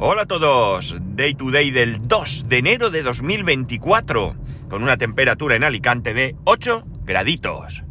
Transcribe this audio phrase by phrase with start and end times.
[0.00, 4.36] Hola a todos, Day to Day del 2 de enero de 2024,
[4.70, 7.82] con una temperatura en Alicante de 8 graditos.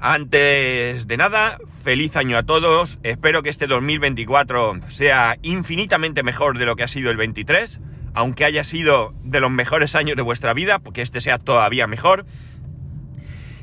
[0.00, 6.66] Antes de nada, feliz año a todos, espero que este 2024 sea infinitamente mejor de
[6.66, 7.80] lo que ha sido el 23,
[8.14, 12.26] aunque haya sido de los mejores años de vuestra vida, porque este sea todavía mejor.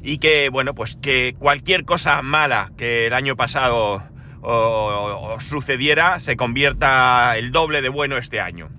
[0.01, 4.07] Y que, bueno, pues que cualquier cosa mala que el año pasado
[4.49, 8.69] o, sucediera se convierta el doble de bueno este año.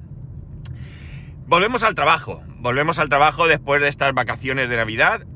[1.46, 5.26] Volvemos al trabajo, volvemos al trabajo después de estas vacaciones de Navidad.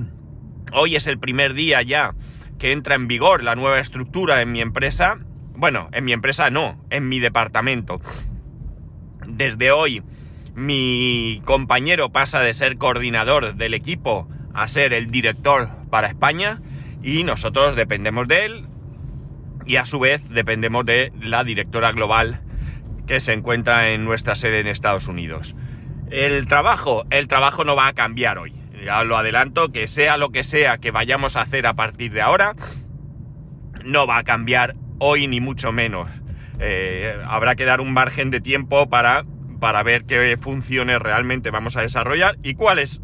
[0.72, 2.14] Hoy es el primer día ya
[2.58, 5.18] que entra en vigor la nueva estructura en mi empresa.
[5.54, 8.00] Bueno, en mi empresa no, en mi departamento.
[9.26, 10.02] Desde hoy
[10.54, 16.62] mi compañero pasa de ser coordinador del equipo a ser el director para España
[17.02, 18.66] y nosotros dependemos de él,
[19.66, 22.40] y a su vez dependemos de la directora global
[23.06, 25.54] que se encuentra en nuestra sede en Estados Unidos.
[26.10, 28.54] El trabajo, el trabajo no va a cambiar hoy.
[28.84, 32.20] Ya lo adelanto, que sea lo que sea que vayamos a hacer a partir de
[32.20, 32.54] ahora,
[33.84, 36.08] no va a cambiar hoy ni mucho menos.
[36.58, 39.24] Eh, habrá que dar un margen de tiempo para,
[39.60, 43.00] para ver qué funciones realmente vamos a desarrollar y cuáles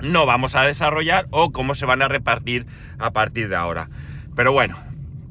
[0.00, 2.66] no vamos a desarrollar o cómo se van a repartir
[2.98, 3.88] a partir de ahora.
[4.34, 4.76] Pero bueno,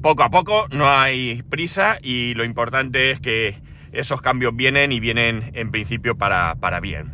[0.02, 3.56] poco a poco, no hay prisa y lo importante es que
[3.92, 7.12] esos cambios vienen y vienen en principio para, bien.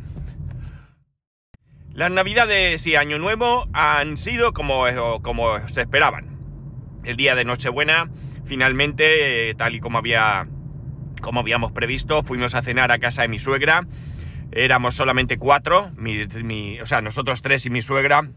[1.92, 4.86] Las navidades y Año Nuevo han sido como,
[5.22, 6.38] como se esperaban.
[7.04, 8.10] El día de Nochebuena,
[8.46, 10.48] finalmente, tal y como, había,
[11.20, 13.86] como habíamos previsto, fuimos a cenar a casa de mi suegra.
[14.50, 15.90] Éramos solamente cuatro,
[16.80, 18.30] o sea, nosotros tres y mi suegra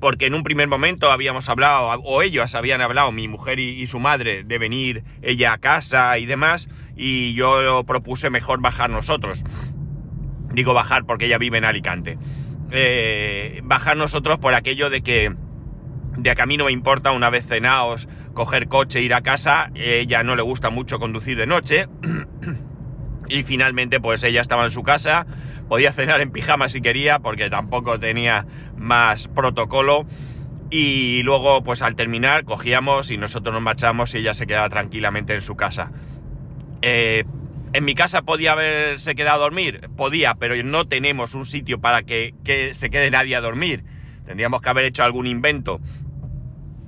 [0.00, 4.00] porque en un primer momento habíamos hablado, o ellos habían hablado, mi mujer y, su
[4.00, 9.44] madre, de venir ella a casa y demás, y yo propuse mejor bajar nosotros.
[10.52, 12.18] Digo bajar porque ella vive en Alicante.
[12.72, 15.34] Eh, bajar nosotros por aquello de que
[16.16, 19.70] de que a mí no me importa una vez cenaos coger coche ir a casa,
[19.74, 21.88] ella no le gusta mucho conducir de noche.
[23.28, 25.26] y finalmente pues ella estaba en su casa,
[25.70, 28.44] podía cenar en pijama si quería porque tampoco tenía
[28.76, 30.04] más protocolo
[30.68, 35.32] y luego pues al terminar cogíamos y nosotros nos marchamos y ella se quedaba tranquilamente
[35.32, 35.92] en su casa.
[36.82, 37.22] Eh,
[37.72, 42.02] en mi casa podía haberse quedado a dormir, podía, pero no tenemos un sitio para
[42.02, 42.34] que,
[42.74, 43.84] se quede nadie a dormir.
[44.26, 45.80] Tendríamos que haber hecho algún invento.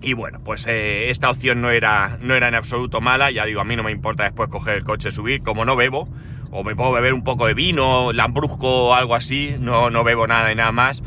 [0.01, 3.31] Y bueno, pues eh, esta opción no era, no era en absoluto mala.
[3.31, 6.09] Ya digo, a mí no me importa después coger el coche, subir, como no bebo,
[6.53, 10.27] o me puedo beber un poco de vino, lambrusco o algo así, no, no bebo
[10.27, 11.03] nada y nada más,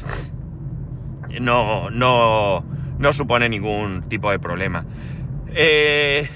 [1.40, 2.66] no, no,
[2.98, 4.86] no supone ningún tipo de problema.
[5.54, 6.30] Eh,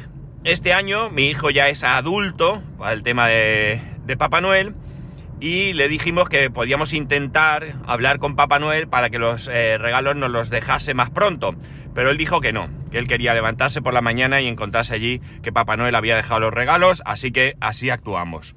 [0.44, 3.82] este año mi hijo ya es adulto para el tema de,
[4.18, 4.74] Papá Noel
[5.40, 10.16] y le dijimos que podíamos intentar hablar con Papá Noel para que los eh, regalos
[10.16, 11.56] nos los dejase más pronto.
[11.94, 15.22] Pero él dijo que no, que él quería levantarse por la mañana y encontrarse allí
[15.42, 18.56] que Papá Noel había dejado los regalos, así que así actuamos.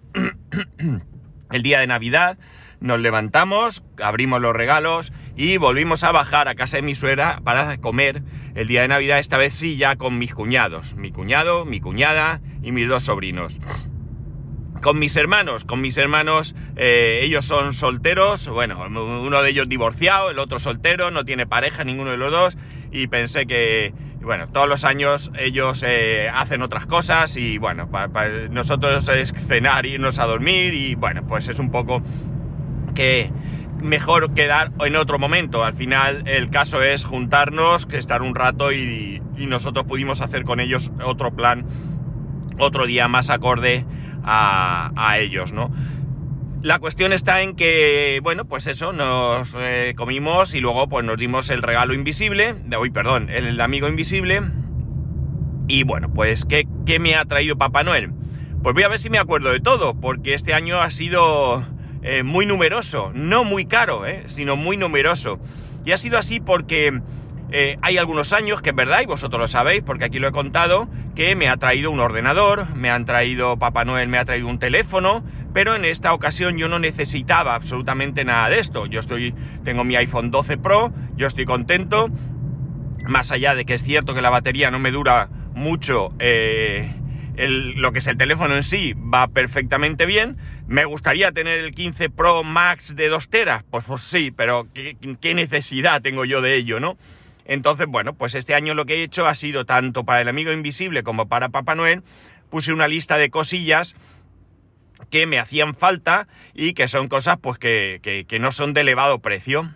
[1.50, 2.38] El día de Navidad
[2.82, 7.78] nos levantamos, abrimos los regalos y volvimos a bajar a casa de mi suegra para
[7.78, 8.22] comer
[8.54, 12.40] el día de Navidad, esta vez sí ya con mis cuñados, mi cuñado, mi cuñada
[12.62, 13.58] y mis dos sobrinos.
[14.82, 20.32] Con mis hermanos, con mis hermanos, eh, ellos son solteros, bueno, uno de ellos divorciado,
[20.32, 22.56] el otro soltero, no tiene pareja ninguno de los dos,
[22.90, 28.28] y pensé que, bueno, todos los años ellos eh, hacen otras cosas y bueno, para,
[28.50, 32.02] nosotros es cenar, irnos a dormir y bueno, pues es un poco
[32.94, 33.30] que
[33.82, 35.64] mejor quedar en otro momento.
[35.64, 40.44] Al final el caso es juntarnos, que estar un rato y, y nosotros pudimos hacer
[40.44, 41.66] con ellos otro plan,
[42.58, 43.84] otro día más acorde
[44.24, 45.70] a, a ellos, ¿no?
[46.62, 51.18] La cuestión está en que, bueno, pues eso, nos eh, comimos y luego pues nos
[51.18, 54.42] dimos el regalo invisible, de hoy, perdón, el, amigo invisible.
[55.66, 58.12] Y bueno, pues ¿qué, ¿qué, me ha traído Papá Noel?
[58.62, 61.66] Pues voy a ver si me acuerdo de todo, porque este año ha sido
[62.02, 65.40] eh, muy numeroso, no muy caro, eh, sino muy numeroso.
[65.84, 67.00] Y ha sido así porque
[67.52, 70.32] eh, hay algunos años que es verdad, y vosotros lo sabéis, porque aquí lo he
[70.32, 74.48] contado, que me ha traído un ordenador, me han traído, Papá Noel me ha traído
[74.48, 75.22] un teléfono,
[75.52, 78.86] pero en esta ocasión yo no necesitaba absolutamente nada de esto.
[78.86, 79.34] Yo estoy,
[79.64, 82.08] tengo mi iPhone 12 Pro, yo estoy contento,
[83.06, 86.94] más allá de que es cierto que la batería no me dura mucho, eh,
[87.36, 90.36] lo que es el teléfono en sí va perfectamente bien.
[90.66, 93.64] ¿Me gustaría tener el 15 Pro Max de 2 teras?
[93.70, 96.96] Pues, pues sí, pero ¿qué, necesidad tengo yo de ello, no?
[97.52, 100.52] Entonces, bueno, pues este año lo que he hecho ha sido tanto para el amigo
[100.52, 102.02] invisible como para Papá Noel,
[102.48, 103.94] puse una lista de cosillas
[105.10, 109.18] que me hacían falta y que son cosas pues que, que, no son de elevado
[109.18, 109.70] precio.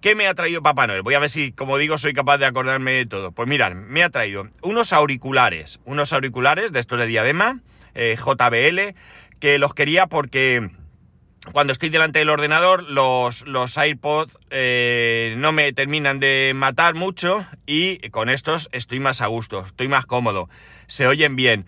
[0.00, 1.02] ¿Qué me ha traído Papá Noel?
[1.02, 3.32] Voy a ver si, como digo, soy capaz de acordarme de todo.
[3.32, 7.60] Pues mirad, me ha traído unos auriculares, unos auriculares de estos de diadema,
[7.94, 8.94] eh, JBL,
[9.40, 10.70] que los quería porque
[11.52, 17.46] cuando estoy delante del ordenador los, los iPods eh, no me terminan de matar mucho
[17.66, 20.48] y con estos estoy más a gusto, estoy más cómodo,
[20.86, 21.66] se oyen bien.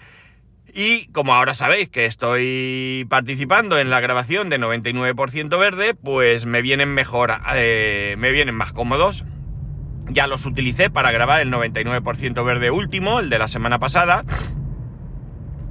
[0.75, 6.63] Y como ahora sabéis que estoy participando en la grabación de 99% verde, pues me
[6.63, 9.25] vienen mejor, eh, me vienen más cómodos.
[10.09, 14.25] Ya los utilicé para grabar el 99% verde último, el de la semana pasada.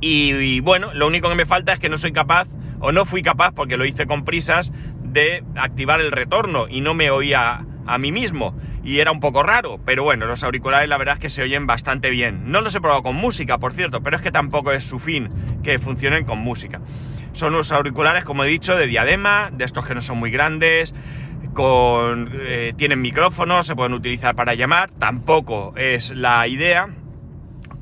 [0.01, 2.47] Y, bueno, lo único que me falta es que no soy capaz,
[2.81, 4.71] o no fui capaz porque lo hice con prisas,
[5.03, 9.43] de activar el retorno y no me oía a mí mismo y era un poco
[9.43, 12.51] raro, pero bueno, los auriculares la verdad es que se oyen bastante bien.
[12.51, 15.29] No los he probado con música, por cierto, pero es que tampoco es su fin
[15.63, 16.81] que funcionen con música.
[17.33, 20.95] Son unos auriculares, como he dicho, de diadema, de estos que no son muy grandes,
[21.53, 26.89] con, eh, tienen micrófonos, se pueden utilizar para llamar, tampoco es la idea,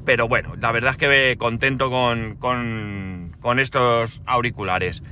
[0.06, 3.29] pero bueno, la verdad es que contento con, con,
[3.60, 5.04] estos auriculares.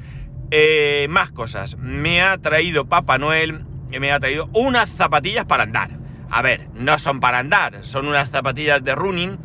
[0.51, 5.63] Eh, más cosas, me ha traído Papá Noel que me ha traído unas zapatillas para
[5.63, 5.91] andar.
[6.29, 9.38] A ver, no son para andar, son unas zapatillas de running,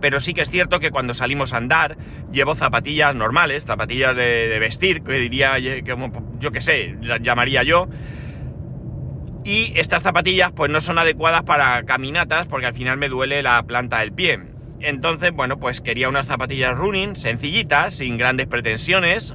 [0.00, 1.96] pero sí que es cierto que cuando salimos a andar
[2.30, 7.88] llevo zapatillas normales, zapatillas de, vestir, que diría, yo que sé, las llamaría yo.
[9.44, 13.62] Y estas zapatillas pues no son adecuadas para caminatas porque al final me duele la
[13.64, 14.53] planta del pie.
[14.84, 19.34] Entonces, bueno, pues quería unas zapatillas running sencillitas, sin grandes pretensiones.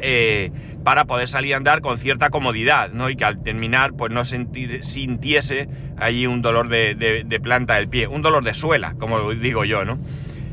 [0.00, 0.50] Eh,
[0.84, 3.08] para poder salir a andar con cierta comodidad, ¿no?
[3.08, 8.20] Y que al terminar, pues no sintiese allí un dolor de, planta del pie, un
[8.20, 9.98] dolor de suela, como digo yo, ¿no?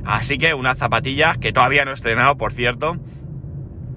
[0.06, 2.98] Así que unas zapatillas que todavía no he estrenado, por cierto.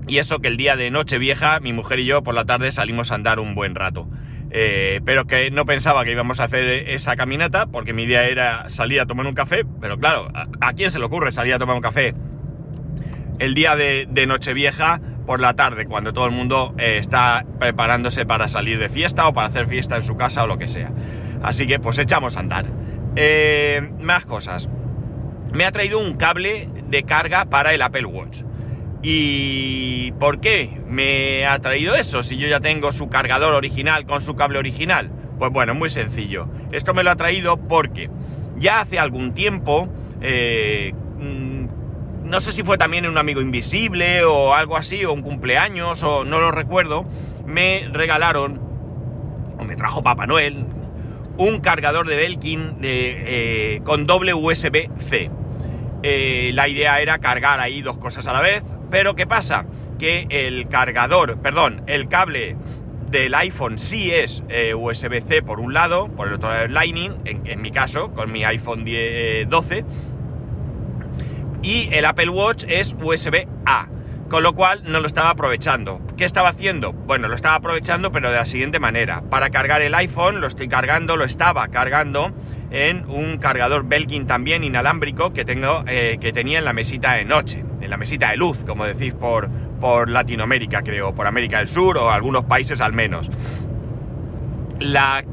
[0.08, 3.12] Y eso que el día de Nochevieja, mi mujer y yo por la tarde salimos
[3.12, 4.08] a andar un buen rato.
[4.54, 8.68] Eh, pero que no pensaba que íbamos a hacer esa caminata, porque mi idea era
[8.68, 9.64] salir a tomar un café.
[9.80, 12.14] Pero claro, ¿a, quién se le ocurre salir a tomar un café?
[13.38, 18.46] El día de, Nochevieja por la tarde, cuando todo el mundo eh, está preparándose para
[18.46, 20.92] salir de fiesta o para hacer fiesta en su casa o lo que sea.
[21.42, 22.66] Así que pues echamos a andar.
[23.16, 24.68] Eh, más cosas.
[25.54, 28.42] Me ha traído un cable de carga para el Apple Watch.
[29.02, 34.20] ¿Y por qué me ha traído eso si yo ya tengo su cargador original con
[34.20, 35.10] su cable original?
[35.38, 36.48] Pues bueno, muy sencillo.
[36.70, 38.08] Esto me lo ha traído porque
[38.56, 39.88] ya hace algún tiempo
[40.20, 40.94] eh,
[42.32, 46.24] no sé si fue también un amigo invisible o algo así, o un cumpleaños, o
[46.24, 47.04] no lo recuerdo,
[47.44, 48.58] me regalaron,
[49.58, 50.64] o me trajo Papá Noel,
[51.36, 55.30] un cargador de Belkin eh, con doble USB-C.
[56.04, 59.64] Eh, la idea era cargar ahí dos cosas a la vez, pero ¿qué pasa?
[59.98, 62.56] Que el cargador, perdón, el cable
[63.10, 67.14] del iPhone sí es eh, USB-C por un lado, por el otro lado es Lightning,
[67.24, 69.84] en, mi caso, con mi iPhone 10, 12,
[71.62, 73.88] y el Apple Watch es USB-A,
[74.28, 76.02] con lo cual no lo estaba aprovechando.
[76.18, 76.92] ¿Qué estaba haciendo?
[76.92, 79.22] Bueno, lo estaba aprovechando pero de la siguiente manera.
[79.22, 82.34] Para cargar el iPhone lo estoy cargando, lo estaba cargando
[82.70, 87.24] en un cargador Belkin también inalámbrico que, tengo, eh, que tenía en la mesita de
[87.24, 89.48] noche, en la mesita de luz, como decís por,
[89.80, 93.30] por Latinoamérica, creo, por América del Sur o algunos países al menos.
[94.78, 95.24] La...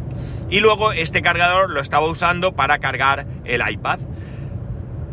[0.50, 4.00] Y luego este cargador lo estaba usando para cargar el iPad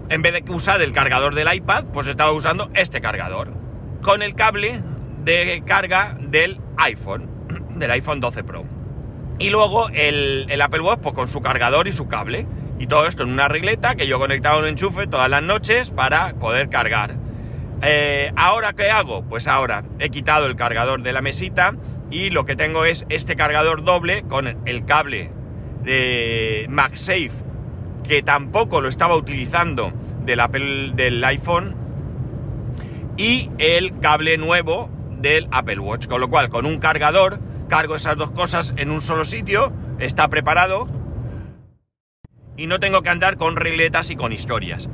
[0.09, 3.52] en vez de usar el cargador del iPad, pues estaba usando este cargador
[4.02, 4.83] con el cable
[5.25, 7.28] de carga del iPhone,
[7.71, 8.64] del iPhone 12 Pro.
[9.38, 12.47] Y luego el, Apple Watch pues con su cargador y su cable.
[12.78, 16.35] Y todo esto en una regleta que yo conectaba un enchufe todas las noches para
[16.35, 17.16] poder cargar.
[17.83, 19.23] Eh, ¿Ahora qué hago?
[19.23, 21.75] Pues ahora he quitado el cargador de la mesita
[22.11, 25.30] y lo que tengo es este cargador doble con el cable
[25.83, 27.33] de MagSafe
[28.04, 29.92] que tampoco lo estaba utilizando
[30.25, 31.76] del Apple del iPhone
[33.16, 34.90] y el cable nuevo
[35.21, 39.00] del Apple Watch, con lo cual con un cargador cargo esas dos cosas en un
[39.00, 40.87] solo sitio, está preparado
[42.56, 44.88] y no tengo que andar con regletas y con historias.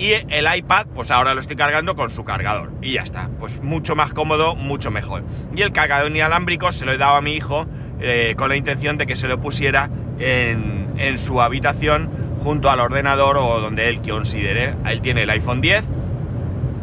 [0.00, 2.72] Y el iPad, pues ahora lo estoy cargando con su cargador.
[2.80, 3.28] Y ya está.
[3.38, 5.24] Pues mucho más cómodo, mucho mejor.
[5.54, 7.66] Y el cargador inalámbrico se lo he dado a mi hijo
[8.00, 12.08] eh, con la intención de que se lo pusiera en, en su habitación
[12.42, 14.74] junto al ordenador o donde él considere.
[14.86, 15.84] Él tiene el iPhone 10,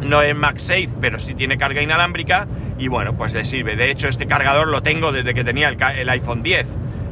[0.01, 2.47] no es MagSafe, pero sí tiene carga inalámbrica
[2.77, 3.75] y bueno, pues le sirve.
[3.75, 6.67] De hecho, este cargador lo tengo desde que tenía el, iPhone 10.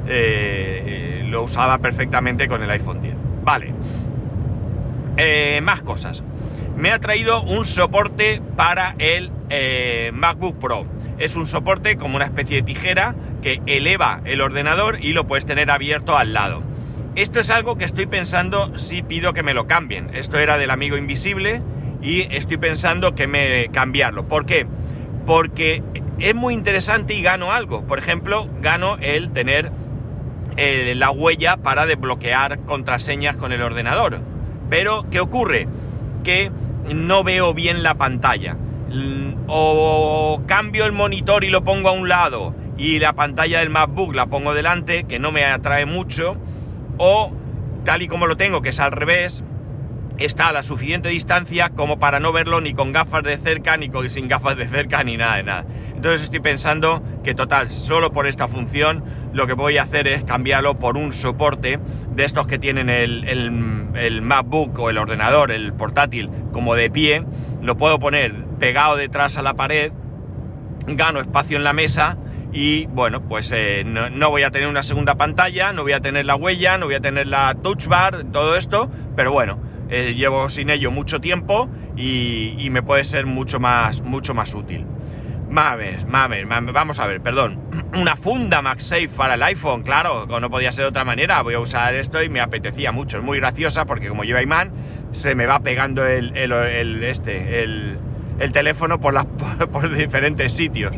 [0.08, 3.16] Eh, lo usaba perfectamente con el iPhone 10.
[3.44, 3.74] Vale.
[5.18, 6.24] Eh, más cosas.
[6.76, 10.86] Me ha traído un soporte para el eh, MacBook Pro.
[11.18, 15.46] Es un soporte como una especie de tijera que eleva el ordenador y lo puedes
[15.46, 16.64] tener abierto al lado.
[17.16, 20.10] Esto es algo que estoy pensando si pido que me lo cambien.
[20.14, 21.62] Esto era del amigo invisible
[22.02, 24.28] y estoy pensando que me cambiarlo.
[24.28, 24.68] ¿Por qué?
[25.26, 25.82] Porque
[26.20, 27.88] es muy interesante y gano algo.
[27.88, 29.72] Por ejemplo, gano el tener
[30.58, 34.20] eh, la huella para desbloquear contraseñas con el ordenador.
[34.70, 35.68] Pero, ¿qué ocurre?
[36.24, 36.52] Que
[36.94, 38.58] no veo bien la pantalla.
[39.48, 44.14] O cambio el monitor y lo pongo a un lado y la pantalla del MacBook
[44.14, 46.38] la pongo delante, que no me atrae mucho.
[46.98, 47.32] O
[47.84, 49.44] tal y como lo tengo, que es al revés,
[50.18, 53.90] está a la suficiente distancia como para no verlo ni con gafas de cerca, ni
[53.90, 55.66] con, sin gafas de cerca, ni nada de nada.
[56.06, 60.24] Entonces estoy pensando que total, solo por esta función lo que voy a hacer es
[60.24, 61.80] cambiarlo por un soporte
[62.12, 67.26] de estos que tienen el, el, MacBook o el ordenador, el portátil, como de pie.
[67.64, 69.94] Lo puedo poner pegado detrás a la pared,
[70.86, 72.20] gano espacio en la mesa
[72.54, 76.28] y bueno, pues eh, no, voy a tener una segunda pantalla, no voy a tener
[76.28, 79.60] la huella, no voy a tener la touch bar, todo esto, pero bueno,
[79.90, 84.54] eh, llevo sin ello mucho tiempo y, y, me puede ser mucho más, mucho más
[84.54, 84.86] útil.
[85.56, 87.62] Mames, mames, vamos a ver, perdón.
[87.98, 91.42] Una funda MagSafe para el iPhone, claro, no podía ser de otra manera.
[91.44, 93.20] Voy a usar esto y me apetecía mucho.
[93.20, 94.74] Es muy graciosa porque como lleva imán,
[95.12, 97.98] se me va pegando el, el, este, el,
[98.38, 99.16] el, teléfono por,
[99.96, 100.92] diferentes sitios.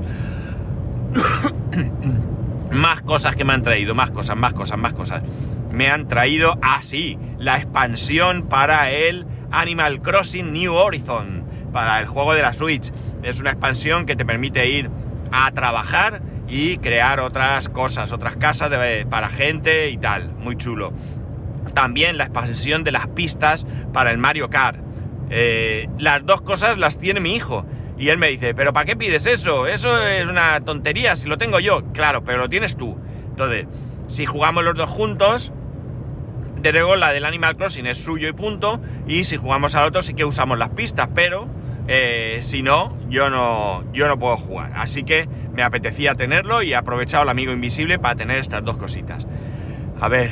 [2.71, 5.21] más cosas que me han traído, más cosas, más cosas, más cosas.
[5.71, 11.36] Me han traído, así, ah, la expansión para el Animal Crossing New Horizon,
[11.71, 12.91] para el juego de la Switch.
[13.23, 14.89] Es una expansión que te permite ir
[15.31, 18.71] a trabajar y crear otras cosas, otras casas
[19.09, 20.29] para gente y tal.
[20.39, 20.93] Muy chulo.
[21.73, 24.79] También la expansión de las pistas para el Mario Kart.
[25.29, 27.65] Eh, las dos cosas las tiene mi hijo.
[27.97, 29.65] Y él me dice, pero ¿para qué pides eso?
[29.67, 31.83] Eso es una tontería, si lo tengo yo.
[31.93, 32.97] Claro, pero lo tienes tú.
[33.29, 33.65] Entonces,
[34.07, 35.51] si jugamos los dos juntos,
[36.61, 38.79] de luego la del Animal Crossing es suyo y punto.
[39.07, 41.47] Y si jugamos al otro sí que usamos las pistas, pero
[41.87, 44.71] eh, si no, yo no, yo no puedo jugar.
[44.75, 48.77] Así que me apetecía tenerlo y he aprovechado el amigo invisible para tener estas dos
[48.77, 49.25] cositas.
[49.99, 50.31] A ver.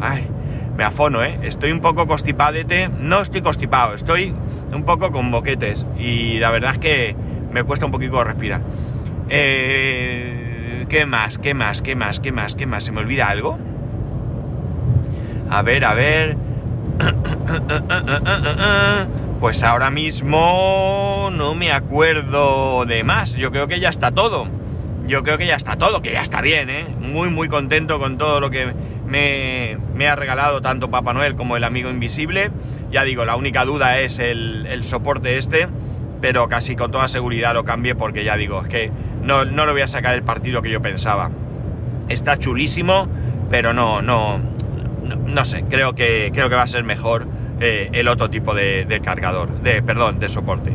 [0.00, 0.28] Ay,
[0.76, 1.38] me afono, ¿eh?
[1.42, 2.88] Estoy un poco constipadete.
[2.88, 4.34] No estoy constipado, estoy
[4.72, 5.86] un poco con boquetes.
[5.98, 7.16] Y la verdad es que
[7.52, 8.60] me cuesta un poquito respirar.
[9.28, 11.38] Eh, ¿Qué más?
[11.38, 11.82] ¿Qué más?
[11.82, 12.20] ¿Qué más?
[12.20, 12.54] ¿Qué más?
[12.54, 12.84] ¿Qué más?
[12.84, 13.58] ¿Se me olvida algo?
[15.50, 16.36] A ver, a ver.
[19.40, 23.34] Pues ahora mismo no me acuerdo de más.
[23.34, 24.48] Yo creo que ya está todo.
[25.06, 26.86] Yo creo que ya está todo, que ya está bien, ¿eh?
[27.00, 28.74] Muy, muy contento con todo lo que
[29.06, 32.50] me, ha regalado tanto Papá Noel como el amigo invisible.
[32.90, 35.68] Ya digo, la única duda es el, soporte este,
[36.20, 38.90] pero casi con toda seguridad lo cambié porque ya digo, es que
[39.22, 41.30] no, no le voy a sacar el partido que yo pensaba.
[42.08, 43.08] Está chulísimo,
[43.50, 44.40] pero no, no,
[45.04, 49.00] no, sé, creo que, creo que va a ser mejor eh, el otro tipo de,
[49.04, 50.72] cargador, de, perdón, de soporte.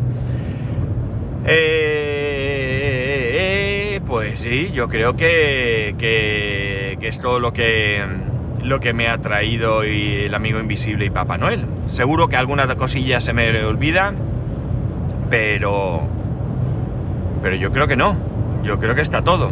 [1.45, 2.81] Eh,
[4.07, 8.03] pues sí, yo creo que, que, es todo lo que
[8.63, 11.65] lo que me ha traído y el amigo invisible y Papá Noel.
[11.87, 14.13] Seguro que alguna cosilla se me olvida,
[15.29, 16.07] pero...
[17.41, 18.15] Pero yo creo que no.
[18.63, 19.51] Yo creo que está todo.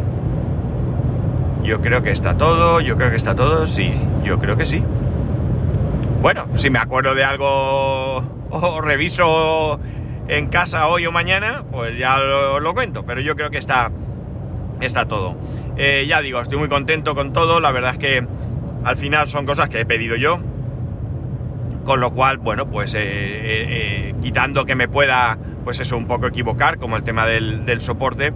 [1.62, 3.92] Yo creo que está todo, yo creo que está todo, sí,
[4.24, 4.82] yo creo que sí.
[6.22, 8.18] Bueno, si me acuerdo de algo
[8.50, 9.80] o reviso
[10.28, 13.90] en casa hoy o mañana, pues ya lo, cuento, pero yo creo que está,
[14.80, 15.36] está todo.
[15.76, 18.24] Eh, ya digo, estoy muy contento con todo, la verdad es que
[18.84, 20.38] al final son cosas que he pedido yo.
[21.84, 26.28] Con lo cual, bueno, pues eh, eh, quitando que me pueda, pues eso, un poco
[26.28, 28.32] equivocar, como el tema del, soporte,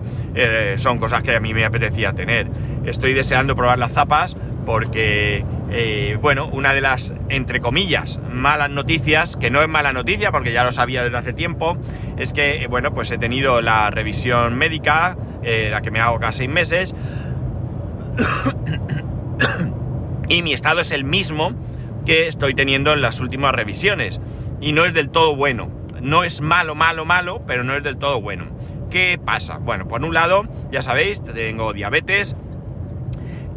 [0.75, 2.49] son cosas que a mí me apetecía tener.
[2.85, 5.45] Estoy deseando probar las zapas porque,
[6.21, 10.65] bueno, una de las, entre comillas, malas noticias, que no es mala noticia porque ya
[10.65, 11.77] lo sabía desde hace tiempo,
[12.17, 16.51] es que, bueno, pues he tenido la revisión médica, la que me hago cada seis
[16.51, 16.95] meses.
[20.29, 21.55] y mi estado es el mismo
[22.07, 24.21] que estoy teniendo en las últimas revisiones.
[24.61, 25.71] Y no es del todo bueno.
[26.01, 28.47] No es malo, malo, malo, pero no es del todo bueno.
[28.91, 29.59] ¿Qué pasa?
[29.59, 32.37] Bueno, por un lado, ya sabéis, tengo diabetes.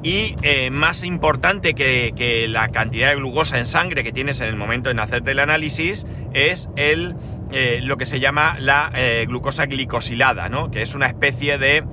[0.01, 4.56] Y eh, más importante que, la cantidad de glucosa en sangre que tienes en el
[4.56, 7.15] momento de hacerte el análisis es el,
[7.51, 10.72] eh, lo que se llama la eh, glucosa glicosilada, ¿no?
[10.72, 11.84] Que es una especie de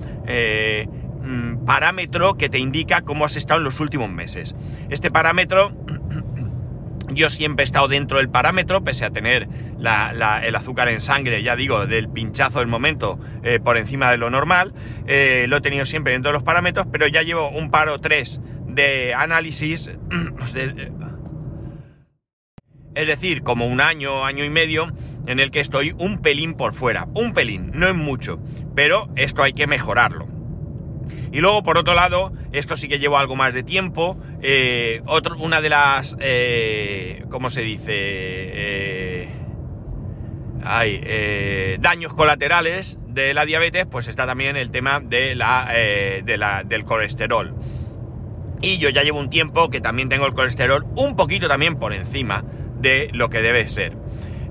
[1.26, 4.54] Mm, parámetro que te indica cómo has estado en los últimos meses.
[4.90, 5.72] Este parámetro,
[7.10, 9.48] yo siempre he estado dentro del parámetro, pese a tener
[9.78, 14.30] el azúcar en sangre, ya digo, del pinchazo del momento eh, por encima de lo
[14.30, 14.74] normal.
[15.06, 18.00] Eh, lo he tenido siempre dentro de los parámetros, pero ya llevo un par o
[18.00, 19.90] tres de análisis.
[22.94, 24.88] es decir, como un año, año y medio,
[25.26, 27.08] en el que estoy un pelín por fuera.
[27.14, 28.38] Un pelín, no es mucho,
[28.74, 30.26] pero esto hay que mejorarlo.
[31.30, 34.16] Y luego, por otro lado, esto sí que llevo algo más de tiempo.
[34.40, 35.02] Eh,
[35.38, 36.16] una de las.
[36.20, 37.84] Eh, ¿Cómo se dice?
[37.88, 39.28] Eh,
[40.66, 46.64] hay eh, daños colaterales de la diabetes, pues está también el tema la, de la,
[46.64, 47.54] del colesterol.
[48.60, 51.92] Y yo ya llevo un tiempo que también tengo el colesterol un poquito también por
[51.92, 52.44] encima
[52.78, 53.96] de lo que debe ser.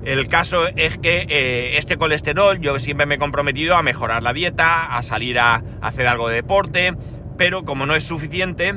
[0.06, 4.32] El caso es que eh, este colesterol yo siempre me he comprometido a mejorar la
[4.32, 6.94] dieta, a salir a, hacer algo de deporte,
[7.36, 8.74] pero como no es suficiente,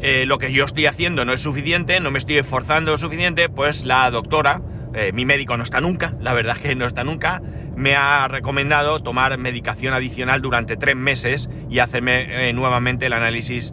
[0.00, 3.48] eh, lo que yo estoy haciendo no es suficiente, no me estoy esforzando lo suficiente,
[3.48, 4.62] pues la doctora,
[4.94, 7.42] eh, mi médico no está nunca, la verdad es que no está nunca,
[7.76, 13.72] me ha recomendado tomar medicación adicional durante tres meses y hacerme nuevamente el análisis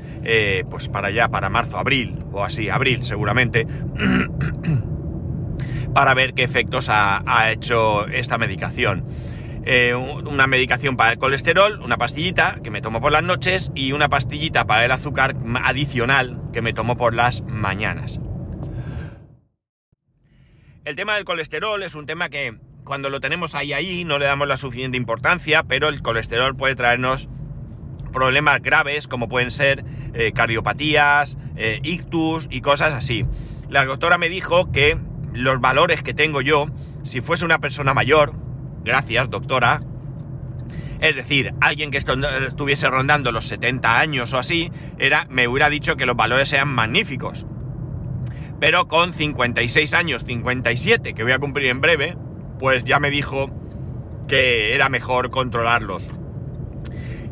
[0.70, 3.66] pues para allá, para marzo, abril o así, abril seguramente.
[5.96, 9.06] para ver qué efectos ha, hecho esta medicación.
[9.64, 13.94] Eh, una medicación para el colesterol, una pastillita que me tomo por las noches y
[13.94, 18.20] una pastillita para el azúcar adicional que me tomo por las mañanas.
[20.86, 24.26] El tema del colesterol es un tema que cuando lo tenemos ahí ahí no le
[24.26, 27.28] damos la suficiente importancia, pero el colesterol puede traernos
[28.14, 33.26] problemas graves como pueden ser eh, cardiopatías, eh, ictus y cosas así.
[33.68, 34.96] La doctora me dijo que
[35.34, 36.68] los valores que tengo yo,
[37.02, 38.34] si fuese una persona mayor,
[38.84, 39.82] gracias doctora,
[41.02, 45.96] es decir, alguien que estuviese rondando los 70 años o así, era, me hubiera dicho
[45.96, 47.48] que los valores sean magníficos.
[48.66, 52.18] Pero con 56 años, 57, que voy a cumplir en breve,
[52.58, 53.52] pues ya me dijo
[54.28, 56.02] que era mejor controlarlos.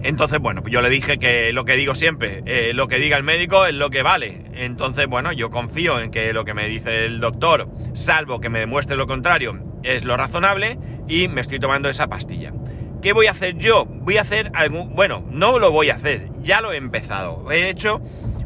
[0.03, 3.17] Entonces, bueno, pues yo le dije que lo que digo siempre, eh, lo que diga
[3.17, 4.45] el médico es lo que vale.
[4.53, 8.59] Entonces, bueno, yo confío en que lo que me dice el doctor, salvo que me
[8.59, 12.53] demuestre lo contrario, es lo razonable y me estoy tomando esa pastilla.
[13.01, 13.85] ¿Qué voy a hacer yo?
[13.85, 14.93] Voy a hacer algún...
[14.93, 17.51] Bueno, no lo voy a hacer, ya lo he empezado.
[17.51, 18.01] He hecho...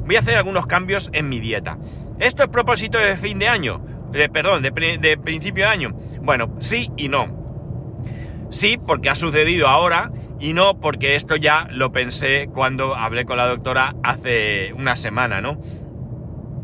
[0.06, 1.78] Voy a hacer algunos cambios en mi dieta.
[2.20, 3.80] ¿Esto es propósito de fin de año?
[4.12, 5.90] De, perdón, de, principio de año.
[6.22, 8.48] Bueno, sí y no.
[8.50, 13.38] Sí, porque ha sucedido ahora y no porque esto ya lo pensé cuando hablé con
[13.38, 15.62] la doctora hace una semana, ¿no?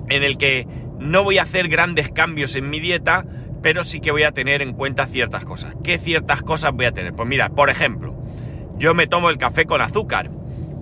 [0.09, 0.67] En el que
[0.99, 3.25] no voy a hacer grandes cambios en mi dieta,
[3.61, 5.75] pero sí que voy a tener en cuenta ciertas cosas.
[5.83, 7.13] ¿Qué ciertas cosas voy a tener?
[7.13, 8.15] Pues mira, por ejemplo,
[8.77, 10.31] yo me tomo el café con azúcar.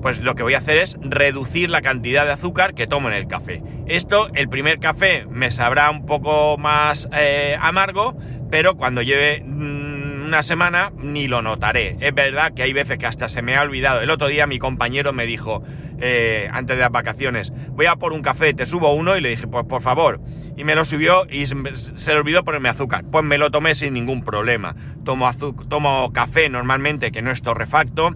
[0.01, 3.15] Pues lo que voy a hacer es reducir la cantidad de azúcar que tomo en
[3.15, 3.61] el café.
[3.87, 8.17] Esto, el primer café me sabrá un poco más eh, amargo,
[8.49, 11.97] pero cuando lleve mm, una semana ni lo notaré.
[11.99, 14.01] Es verdad que hay veces que hasta se me ha olvidado.
[14.01, 15.61] El otro día mi compañero me dijo,
[15.99, 19.29] eh, antes de las vacaciones, voy a por un café, te subo uno y le
[19.29, 20.19] dije, pues por favor.
[20.57, 23.05] Y me lo subió y se le olvidó ponerme azúcar.
[23.11, 24.75] Pues me lo tomé sin ningún problema.
[25.05, 25.29] Tomo,
[25.69, 28.15] tomo café normalmente que no es torrefacto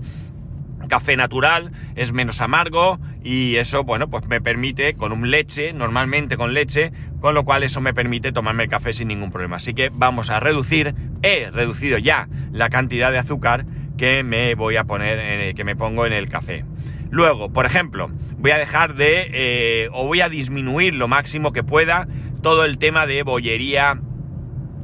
[0.87, 6.37] café natural, es menos amargo y eso, bueno, pues me permite con un leche, normalmente
[6.37, 9.57] con leche, con lo cual eso me permite tomarme el café sin ningún problema.
[9.57, 10.93] Así que vamos a reducir,
[11.23, 13.65] he reducido ya la cantidad de azúcar
[13.97, 16.65] que me voy a poner, en que me pongo en el café.
[17.09, 21.63] Luego, por ejemplo, voy a dejar de, eh, o voy a disminuir lo máximo que
[21.63, 22.07] pueda
[22.41, 23.99] todo el tema de bollería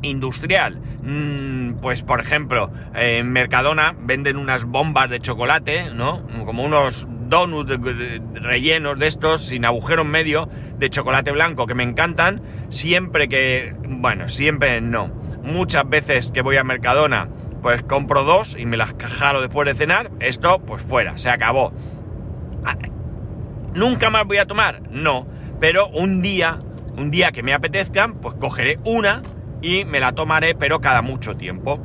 [0.01, 0.79] industrial.
[1.03, 6.25] Mm, pues por ejemplo, en Mercadona venden unas bombas de chocolate, ¿no?
[6.45, 7.79] Como unos donuts
[8.33, 13.73] rellenos de estos, sin agujero en medio, de chocolate blanco, que me encantan, siempre que,
[13.87, 15.07] bueno, siempre no.
[15.43, 17.29] Muchas veces que voy a Mercadona,
[17.61, 21.73] pues compro dos y me las jalo después de cenar, esto pues fuera, se acabó.
[22.65, 22.75] Ah,
[23.73, 24.81] ¿Nunca más voy a tomar?
[24.91, 25.25] No,
[25.59, 26.59] pero un día,
[26.97, 29.23] un día que me apetezcan, pues cogeré una
[29.61, 31.79] y me la tomaré, pero cada mucho tiempo.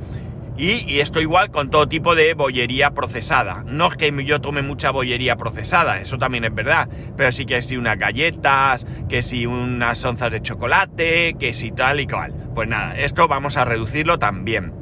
[0.58, 3.62] Y, esto igual con todo tipo de bollería procesada.
[3.66, 6.88] No es que yo tome mucha bollería procesada, eso también es verdad.
[7.14, 12.00] Pero sí que si unas galletas, que si unas onzas de chocolate, que si tal
[12.00, 12.32] y cual.
[12.54, 14.72] Pues nada, esto vamos a reducirlo también.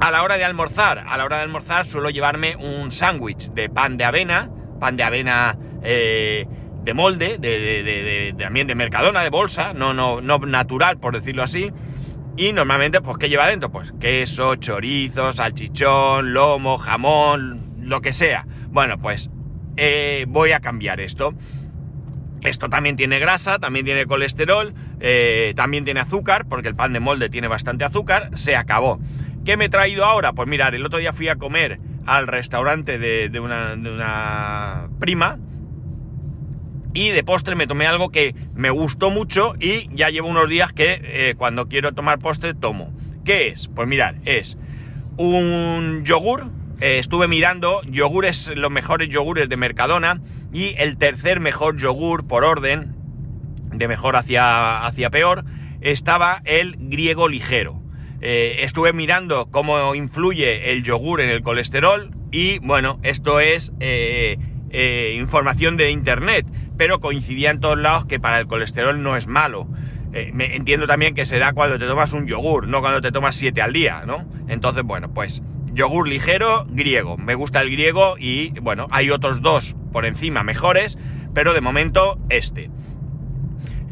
[0.00, 3.70] A la hora de almorzar, a la hora de almorzar suelo llevarme un sándwich de
[3.70, 6.46] pan de avena, pan de avena eh,
[6.84, 11.72] de molde, de, también de mercadona, de bolsa, no, no, no natural, por decirlo así.
[12.36, 13.70] Y normalmente, pues, ¿qué lleva dentro?
[13.70, 18.46] Pues queso, chorizo, salchichón, lomo, jamón, lo que sea.
[18.68, 19.30] Bueno, pues
[19.76, 21.34] eh, voy a cambiar esto.
[22.42, 26.98] Esto también tiene grasa, también tiene colesterol, eh, también tiene azúcar, porque el pan de
[26.98, 28.98] molde tiene bastante azúcar, se acabó.
[29.44, 30.32] ¿Qué me he traído ahora?
[30.32, 35.38] Pues mirar, el otro día fui a comer al restaurante de, una, prima
[36.94, 40.72] y de postre me tomé algo que me gustó mucho y ya llevo unos días
[40.72, 42.92] que eh, cuando quiero tomar postre tomo.
[43.24, 43.68] ¿Qué es?
[43.74, 44.58] Pues mirar, es
[45.16, 46.50] un yogur.
[46.80, 50.20] Eh, estuve mirando yogures, los mejores yogures de Mercadona
[50.52, 52.94] y el tercer mejor yogur por orden,
[53.72, 55.44] de mejor hacia, hacia peor,
[55.80, 57.80] estaba el griego ligero.
[58.20, 63.72] Eh, estuve mirando cómo influye el yogur en el colesterol y bueno, esto es
[65.14, 66.46] información de internet,
[66.82, 69.68] pero coincidía en todos lados que para el colesterol no es malo.
[70.32, 73.62] me entiendo también que será cuando te tomas un yogur, no cuando te tomas 7
[73.62, 74.26] al día, ¿no?
[74.48, 75.42] Entonces, bueno, pues
[75.72, 77.16] yogur ligero, griego.
[77.16, 80.98] Me gusta el griego y bueno, hay otros dos por encima mejores,
[81.32, 82.68] pero de momento este.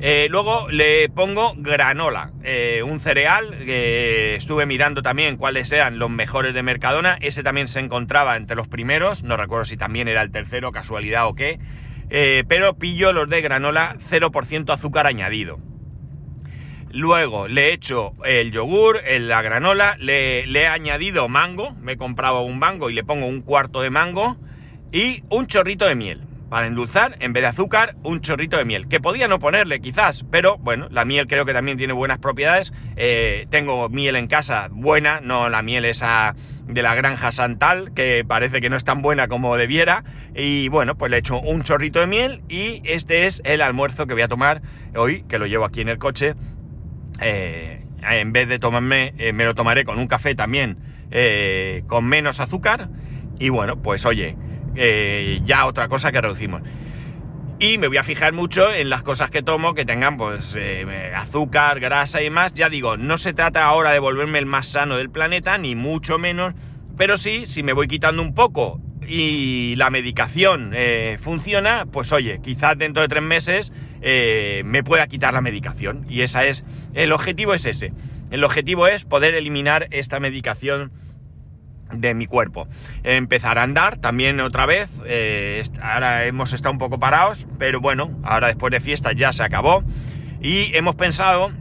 [0.01, 6.11] Eh, luego le pongo granola, eh, un cereal que estuve mirando también cuáles eran los
[6.11, 7.19] mejores de Mercadona.
[7.21, 11.29] Ese también se encontraba entre los primeros, no recuerdo si también era el tercero, casualidad
[11.29, 11.61] o qué.
[12.11, 15.59] Eh, pero pillo los de granola 0% azúcar añadido.
[16.93, 21.97] Luego le he hecho el yogur, la granola, le, le he añadido mango, me he
[21.97, 24.37] comprado un mango y le pongo un cuarto de mango
[24.91, 28.89] y un chorrito de miel para endulzar, en vez de azúcar, un chorrito de miel.
[28.89, 32.75] Que podía no ponerle quizás, pero bueno, la miel creo que también tiene buenas propiedades.
[32.97, 36.35] Eh, tengo miel en casa buena, no la miel esa
[36.67, 40.05] de la granja Santal, que parece que no es tan buena como debiera.
[40.35, 44.07] Y bueno, pues le he hecho un chorrito de miel y este es el almuerzo
[44.07, 44.61] que voy a tomar
[44.97, 46.35] hoy, que lo llevo aquí en el coche.
[47.21, 50.79] Eh, en vez de tomarme, eh, me lo tomaré con un café también
[51.87, 52.89] con menos azúcar.
[53.41, 54.37] Y bueno, pues oye,
[54.75, 56.63] eh, ya otra cosa que reducimos.
[57.59, 61.13] Y me voy a fijar mucho en las cosas que tomo que tengan pues eh,
[61.15, 62.55] azúcar, grasa y más.
[62.55, 66.19] Ya digo, no se trata ahora de volverme el más sano del planeta, ni mucho
[66.19, 66.55] menos,
[66.97, 72.41] pero sí, si me voy quitando un poco y la medicación eh, funciona, pues oye,
[72.43, 76.07] quizás dentro de tres meses me pueda quitar la medicación.
[76.09, 77.93] Y esa es, el objetivo es ese.
[78.31, 80.93] El objetivo es poder eliminar esta medicación
[81.93, 82.69] de mi cuerpo.
[83.03, 84.89] Empezar a andar también otra vez.
[85.07, 89.43] Eh, ahora hemos estado un poco parados, pero bueno, ahora después de fiesta ya se
[89.43, 89.83] acabó.
[90.41, 91.53] Y hemos pensado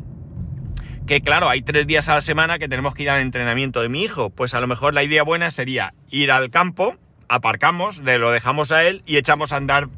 [1.05, 3.89] que, claro, hay tres días a la semana que tenemos que ir al entrenamiento de
[3.89, 4.29] mi hijo.
[4.29, 6.95] Pues a lo mejor la idea buena sería ir al campo,
[7.27, 9.89] aparcamos, le lo dejamos a él y echamos a andar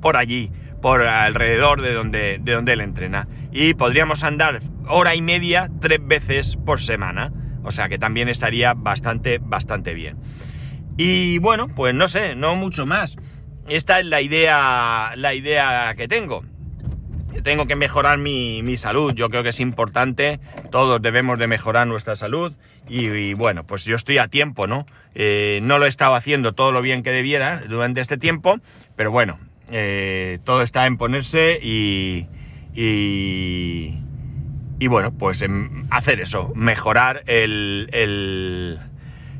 [0.00, 3.28] por allí, por alrededor de donde, de donde él entrena.
[3.52, 7.32] Y podríamos andar hora y media tres veces por semana
[7.62, 10.18] o sea que también estaría bastante, bastante bien.
[10.96, 13.16] Y bueno, pues no sé, no mucho más.
[13.68, 16.44] Esta es la idea, la idea que tengo.
[17.42, 20.38] Tengo que mejorar mi, salud, yo creo que es importante,
[20.70, 22.52] todos debemos de mejorar nuestra salud
[22.88, 24.86] y, bueno, pues yo estoy a tiempo, ¿no?
[25.14, 28.58] Eh, no lo he estado haciendo todo lo bien que debiera durante este tiempo,
[28.96, 29.38] pero bueno,
[29.70, 32.26] eh, todo está en ponerse y,
[34.82, 35.44] y bueno, pues
[35.90, 38.80] hacer eso, mejorar el,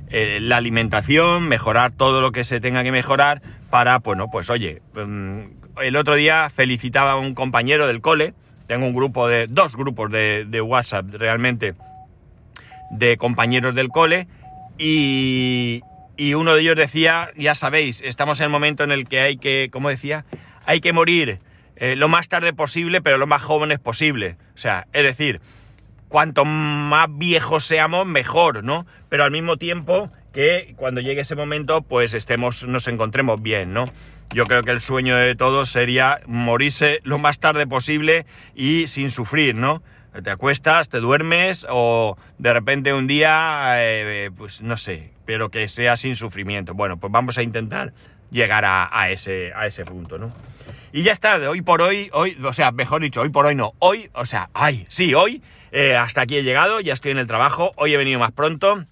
[0.09, 5.81] la alimentación, mejorar todo lo que se tenga que mejorar para, bueno, pues oye, mm,
[5.83, 8.35] el otro día felicitaba a un compañero del cole,
[8.69, 11.75] tengo un grupo de, dos grupos de, de WhatsApp realmente,
[12.93, 14.29] de compañeros del cole,
[14.79, 15.83] y,
[16.17, 19.39] y uno de ellos decía, ya sabéis, estamos en el momento en el que hay
[19.39, 20.25] que, como decía,
[20.67, 21.41] hay que morir
[21.83, 24.37] eh, lo más tarde posible, pero lo más jóvenes posible.
[24.55, 25.41] O sea, es decir,
[26.07, 28.87] cuanto más viejos seamos, mejor, ¿no?
[29.09, 33.87] Pero al mismo tiempo que cuando llegue ese momento, pues estemos, nos encontremos bien, ¿no?
[34.33, 39.11] Yo creo que el sueño de todos sería morirse lo más tarde posible y sin
[39.11, 39.83] sufrir, ¿no?
[40.23, 45.67] Te acuestas, te duermes o de repente un día, eh, pues no sé, pero que
[45.67, 46.75] sea sin sufrimiento.
[46.75, 47.93] Bueno, pues vamos a intentar
[48.33, 50.33] llegar a, ese, a ese punto, ¿no?
[50.93, 53.55] Y ya está, de hoy por hoy, hoy, o sea, mejor dicho, hoy por hoy
[53.55, 57.19] no, hoy, o sea, ay, sí, hoy, eh, hasta aquí he llegado, ya estoy en
[57.19, 58.85] el trabajo, hoy he venido más pronto,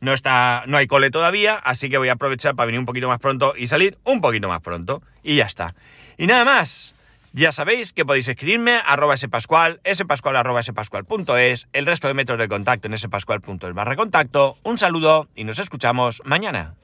[0.00, 3.08] no está, no hay cole todavía, así que voy a aprovechar para venir un poquito
[3.08, 5.74] más pronto y salir un poquito más pronto, y ya está.
[6.16, 6.94] Y nada más,
[7.32, 12.48] ya sabéis que podéis escribirme arroba spascual, spascual arroba spascual.es, el resto de métodos de
[12.48, 16.74] contacto en spascual.es barra contacto, un saludo y nos escuchamos mañana.